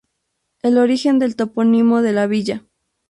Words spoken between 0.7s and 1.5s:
origen del